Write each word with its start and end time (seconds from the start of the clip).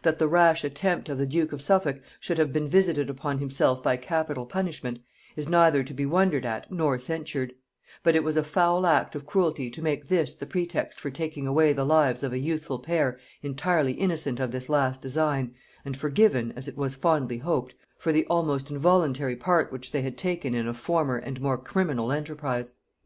That 0.00 0.18
the 0.18 0.28
rash 0.28 0.64
attempt 0.64 1.10
of 1.10 1.18
the 1.18 1.26
duke 1.26 1.52
of 1.52 1.60
Suffolk 1.60 2.00
should 2.20 2.38
have 2.38 2.54
been 2.54 2.70
visited 2.70 3.10
upon 3.10 3.36
himself 3.36 3.82
by 3.82 3.98
capital 3.98 4.46
punishment, 4.46 5.00
is 5.36 5.46
neither 5.46 5.84
to 5.84 5.92
be 5.92 6.06
wondered 6.06 6.46
at 6.46 6.72
nor 6.72 6.98
censured; 6.98 7.52
but 8.02 8.16
it 8.16 8.24
was 8.24 8.38
a 8.38 8.42
foul 8.42 8.86
act 8.86 9.14
of 9.14 9.26
cruelty 9.26 9.68
to 9.70 9.82
make 9.82 10.06
this 10.08 10.32
the 10.32 10.46
pretext 10.46 10.98
for 10.98 11.10
taking 11.10 11.46
away 11.46 11.74
the 11.74 11.84
lives 11.84 12.22
of 12.22 12.32
a 12.32 12.38
youthful 12.38 12.78
pair 12.78 13.18
entirely 13.42 13.92
innocent 13.92 14.40
of 14.40 14.52
this 14.52 14.70
last 14.70 15.02
design, 15.02 15.54
and 15.84 15.98
forgiven, 15.98 16.50
as 16.56 16.66
it 16.66 16.78
was 16.78 16.94
fondly 16.94 17.36
hoped, 17.36 17.74
for 17.98 18.10
the 18.10 18.24
almost 18.28 18.70
involuntary 18.70 19.36
part 19.36 19.70
which 19.70 19.92
they 19.92 20.00
had 20.00 20.16
taken 20.16 20.54
in 20.54 20.66
a 20.66 20.72
former 20.72 21.18
and 21.18 21.42
more 21.42 21.58
criminal 21.58 22.10
enterprise. 22.10 22.72